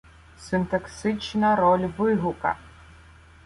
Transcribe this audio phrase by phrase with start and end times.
[0.45, 2.55] Синтаксична роль вигука